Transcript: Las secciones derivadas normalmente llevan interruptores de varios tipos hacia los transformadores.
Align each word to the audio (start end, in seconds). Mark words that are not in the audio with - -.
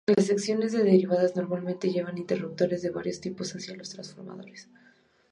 Las 0.07 0.25
secciones 0.25 0.71
derivadas 0.71 1.35
normalmente 1.35 1.91
llevan 1.91 2.17
interruptores 2.17 2.81
de 2.81 2.89
varios 2.89 3.21
tipos 3.21 3.51
hacia 3.55 3.75
los 3.75 3.91
transformadores. 3.91 4.67